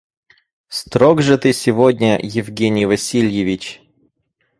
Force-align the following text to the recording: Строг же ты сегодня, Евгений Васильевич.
Строг 0.67 1.21
же 1.21 1.37
ты 1.37 1.53
сегодня, 1.53 2.19
Евгений 2.19 2.87
Васильевич. 2.87 3.83